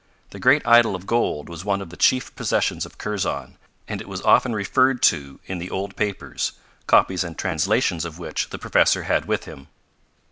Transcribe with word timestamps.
The 0.31 0.39
great 0.39 0.65
idol 0.65 0.95
of 0.95 1.05
gold 1.05 1.47
was 1.47 1.63
one 1.63 1.79
of 1.79 1.91
the 1.91 1.95
chief 1.95 2.35
possessions 2.35 2.87
of 2.87 2.97
Kurzon, 2.97 3.55
and 3.87 4.01
it 4.01 4.09
was 4.09 4.19
often 4.23 4.51
referred 4.55 5.03
to 5.03 5.39
in 5.45 5.59
the 5.59 5.69
old 5.69 5.95
papers; 5.95 6.53
copies 6.87 7.23
and 7.23 7.37
translations 7.37 8.03
of 8.03 8.17
which 8.17 8.49
the 8.49 8.57
professor 8.57 9.03
had 9.03 9.25
with 9.25 9.45
him. 9.45 9.67